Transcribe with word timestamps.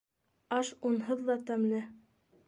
Аш 0.55 0.71
унһыҙ 0.91 1.21
ҙа 1.27 1.35
тәмле! 1.49 1.83